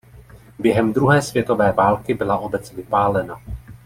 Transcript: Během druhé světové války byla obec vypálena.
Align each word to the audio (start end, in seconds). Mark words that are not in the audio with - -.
Během 0.59 0.93
druhé 0.93 1.21
světové 1.21 1.71
války 1.71 2.13
byla 2.13 2.37
obec 2.37 2.71
vypálena. 2.71 3.41